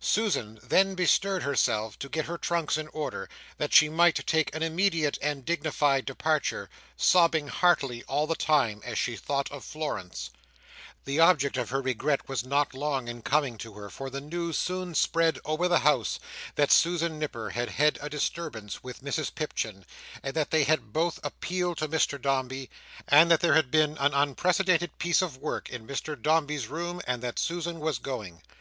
[0.00, 4.60] Susan then bestirred herself to get her trunks in order, that she might take an
[4.60, 10.30] immediate and dignified departure; sobbing heartily all the time, as she thought of Florence.
[11.04, 14.58] The object of her regret was not long in coming to her, for the news
[14.58, 16.18] soon spread over the house
[16.56, 19.84] that Susan Nipper had had a disturbance with Mrs Pipchin,
[20.24, 22.68] and that they had both appealed to Mr Dombey,
[23.06, 27.22] and that there had been an unprecedented piece of work in Mr Dombey's room, and
[27.22, 28.42] that Susan was going.